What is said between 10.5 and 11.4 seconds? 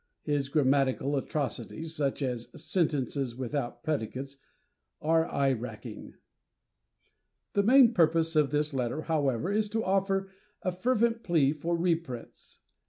a fervent